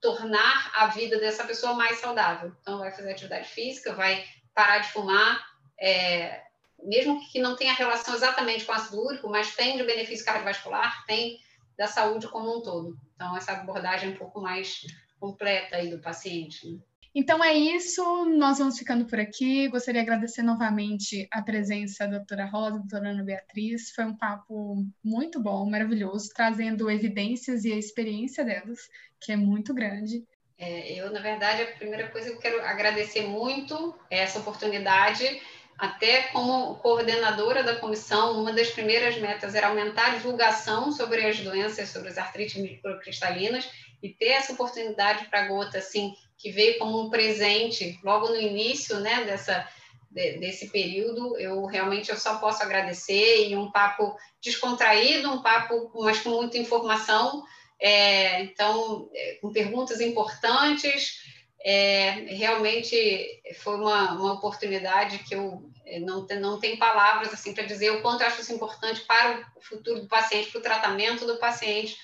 tornar 0.00 0.70
a 0.74 0.86
vida 0.86 1.18
dessa 1.18 1.44
pessoa 1.44 1.74
mais 1.74 1.98
saudável. 1.98 2.52
Então, 2.60 2.78
vai 2.78 2.90
fazer 2.90 3.10
atividade 3.10 3.48
física, 3.48 3.94
vai 3.94 4.24
parar 4.54 4.78
de 4.78 4.88
fumar, 4.88 5.44
é, 5.80 6.42
mesmo 6.82 7.20
que 7.30 7.40
não 7.40 7.56
tenha 7.56 7.72
relação 7.74 8.14
exatamente 8.14 8.64
com 8.64 8.72
ácido 8.72 9.04
úrico, 9.04 9.28
mas 9.28 9.54
tem 9.54 9.76
de 9.76 9.84
benefício 9.84 10.24
cardiovascular, 10.24 11.04
tem 11.06 11.40
da 11.76 11.86
saúde 11.86 12.28
como 12.28 12.58
um 12.58 12.62
todo. 12.62 12.96
Então, 13.14 13.36
essa 13.36 13.52
abordagem 13.52 14.10
é 14.10 14.12
um 14.12 14.16
pouco 14.16 14.40
mais 14.40 14.82
completa 15.18 15.76
aí 15.76 15.90
do 15.90 16.00
paciente. 16.00 16.68
Né? 16.68 16.78
Então 17.14 17.42
é 17.42 17.52
isso, 17.52 18.02
nós 18.26 18.58
vamos 18.58 18.78
ficando 18.78 19.04
por 19.06 19.18
aqui. 19.18 19.68
Gostaria 19.68 20.02
de 20.02 20.08
agradecer 20.08 20.42
novamente 20.42 21.26
a 21.32 21.42
presença 21.42 22.06
da 22.06 22.18
doutora 22.18 22.46
Rosa, 22.46 22.78
doutora 22.78 23.10
Ana 23.10 23.24
Beatriz. 23.24 23.90
Foi 23.90 24.04
um 24.04 24.16
papo 24.16 24.84
muito 25.02 25.40
bom, 25.40 25.68
maravilhoso, 25.68 26.30
trazendo 26.34 26.90
evidências 26.90 27.64
e 27.64 27.72
a 27.72 27.76
experiência 27.76 28.44
delas, 28.44 28.78
que 29.20 29.32
é 29.32 29.36
muito 29.36 29.74
grande. 29.74 30.24
É, 30.58 30.92
eu, 30.92 31.12
na 31.12 31.20
verdade, 31.20 31.62
a 31.62 31.76
primeira 31.76 32.08
coisa 32.08 32.30
que 32.30 32.36
eu 32.36 32.40
quero 32.40 32.60
agradecer 32.62 33.22
muito 33.22 33.94
essa 34.10 34.40
oportunidade 34.40 35.40
até 35.78 36.22
como 36.32 36.74
coordenadora 36.76 37.62
da 37.62 37.76
comissão, 37.76 38.40
uma 38.40 38.52
das 38.52 38.68
primeiras 38.70 39.16
metas 39.18 39.54
era 39.54 39.68
aumentar 39.68 40.06
a 40.06 40.14
divulgação 40.16 40.90
sobre 40.90 41.24
as 41.24 41.38
doenças, 41.38 41.88
sobre 41.90 42.08
as 42.08 42.18
artrites 42.18 42.60
microcristalinas, 42.60 43.70
e 44.02 44.08
ter 44.08 44.30
essa 44.30 44.52
oportunidade 44.52 45.26
para 45.26 45.44
a 45.44 45.48
Gota, 45.48 45.78
assim, 45.78 46.14
que 46.38 46.50
veio 46.52 46.78
como 46.78 47.00
um 47.00 47.10
presente 47.10 47.98
logo 48.04 48.28
no 48.28 48.40
início, 48.40 49.00
né, 49.00 49.24
dessa, 49.24 49.68
de, 50.10 50.38
desse 50.38 50.70
período, 50.70 51.36
eu 51.38 51.66
realmente 51.66 52.10
eu 52.10 52.16
só 52.16 52.38
posso 52.38 52.62
agradecer, 52.62 53.48
e 53.48 53.56
um 53.56 53.70
papo 53.70 54.16
descontraído, 54.40 55.30
um 55.30 55.42
papo, 55.42 55.90
mas 55.96 56.20
com 56.20 56.30
muita 56.30 56.56
informação, 56.56 57.44
é, 57.80 58.42
então, 58.42 59.10
é, 59.12 59.38
com 59.40 59.52
perguntas 59.52 60.00
importantes, 60.00 61.18
é, 61.60 62.10
realmente 62.34 63.42
foi 63.60 63.74
uma, 63.74 64.12
uma 64.12 64.34
oportunidade 64.34 65.18
que 65.18 65.34
eu 65.34 65.68
é, 65.84 65.98
não, 65.98 66.24
não 66.40 66.60
tenho 66.60 66.78
palavras 66.78 67.32
assim 67.32 67.52
para 67.52 67.64
dizer 67.64 67.90
o 67.90 68.00
quanto 68.02 68.20
eu 68.20 68.28
acho 68.28 68.40
isso 68.40 68.52
importante 68.52 69.00
para 69.00 69.44
o 69.56 69.60
futuro 69.60 70.00
do 70.00 70.08
paciente, 70.08 70.50
para 70.50 70.58
o 70.60 70.62
tratamento 70.62 71.26
do 71.26 71.38
paciente 71.38 71.96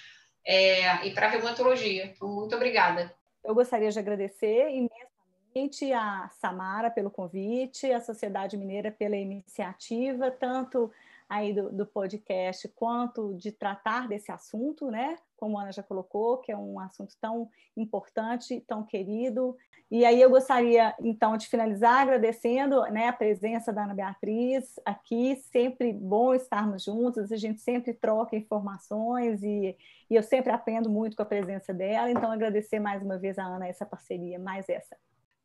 é, 0.45 1.07
e 1.07 1.12
para 1.12 1.26
a 1.26 1.31
reumatologia. 1.31 2.07
Então, 2.07 2.29
muito 2.29 2.55
obrigada. 2.55 3.14
Eu 3.44 3.54
gostaria 3.54 3.90
de 3.90 3.98
agradecer 3.98 4.70
imensamente 4.70 5.92
a 5.92 6.28
Samara 6.32 6.90
pelo 6.90 7.10
convite, 7.10 7.92
a 7.92 8.00
Sociedade 8.00 8.56
Mineira 8.56 8.90
pela 8.90 9.16
iniciativa, 9.16 10.30
tanto 10.30 10.90
aí 11.28 11.52
do, 11.52 11.71
do, 11.71 11.87
podcast, 11.87 12.69
quanto 12.69 13.35
de 13.35 13.50
tratar 13.50 14.09
desse 14.09 14.31
assunto, 14.31 14.90
né? 14.90 15.16
Como 15.37 15.59
a 15.59 15.62
Ana 15.62 15.73
já 15.73 15.83
colocou, 15.83 16.38
que 16.38 16.52
é 16.52 16.57
um 16.57 16.78
assunto 16.78 17.14
tão 17.21 17.49
importante, 17.76 18.62
tão 18.66 18.85
querido. 18.85 19.57
E 19.90 20.04
aí 20.04 20.21
eu 20.21 20.31
gostaria, 20.31 20.95
então, 21.00 21.37
de 21.37 21.47
finalizar 21.47 22.02
agradecendo 22.02 22.83
né, 22.90 23.09
a 23.09 23.12
presença 23.12 23.73
da 23.73 23.85
Ana 23.85 23.95
Beatriz 23.95 24.81
aqui, 24.85 25.37
sempre 25.52 25.93
bom 25.93 26.35
estarmos 26.35 26.83
juntos, 26.85 27.31
a 27.31 27.37
gente 27.37 27.61
sempre 27.61 27.93
troca 27.95 28.37
informações 28.37 29.43
e, 29.43 29.76
e 30.11 30.14
eu 30.14 30.23
sempre 30.23 30.52
aprendo 30.52 30.88
muito 30.88 31.16
com 31.16 31.23
a 31.23 31.26
presença 31.26 31.73
dela, 31.73 32.11
então 32.11 32.31
agradecer 32.31 32.81
mais 32.81 33.02
uma 33.02 33.19
vez 33.19 33.38
a 33.38 33.45
Ana 33.45 33.69
essa 33.69 33.87
parceria, 33.87 34.38
mais 34.38 34.69
essa. 34.69 34.97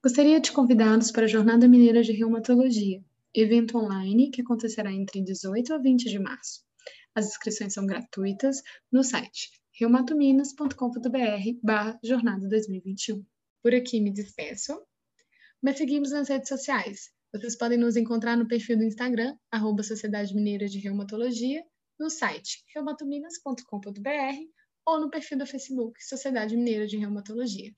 Gostaria 0.01 0.39
de 0.39 0.51
convidá-los 0.51 1.11
para 1.11 1.25
a 1.25 1.27
Jornada 1.27 1.67
Mineira 1.67 2.01
de 2.01 2.13
Reumatologia, 2.13 3.03
evento 3.33 3.77
online 3.77 4.31
que 4.31 4.41
acontecerá 4.41 4.91
entre 4.91 5.23
18 5.23 5.73
a 5.73 5.77
20 5.77 6.09
de 6.09 6.19
março. 6.19 6.61
As 7.15 7.27
inscrições 7.27 7.73
são 7.73 7.85
gratuitas 7.85 8.61
no 8.91 9.03
site 9.03 9.49
reumatominas.com.br 9.79 11.59
barra 11.63 11.97
jornada 12.03 12.47
2021. 12.49 13.25
Por 13.61 13.73
aqui 13.73 14.01
me 14.01 14.11
despeço, 14.11 14.79
mas 15.61 15.77
seguimos 15.77 16.11
nas 16.11 16.29
redes 16.29 16.49
sociais. 16.49 17.09
Vocês 17.33 17.57
podem 17.57 17.77
nos 17.77 17.95
encontrar 17.95 18.35
no 18.35 18.47
perfil 18.47 18.77
do 18.77 18.83
Instagram, 18.83 19.35
arroba 19.51 19.83
Sociedade 19.83 20.33
Mineira 20.33 20.67
de 20.67 20.79
Reumatologia, 20.79 21.63
no 21.99 22.09
site 22.09 22.63
reumatominas.com.br 22.73 24.59
ou 24.87 24.99
no 24.99 25.09
perfil 25.09 25.37
do 25.37 25.45
Facebook 25.45 26.03
Sociedade 26.03 26.55
Mineira 26.55 26.87
de 26.87 26.97
Reumatologia. 26.97 27.71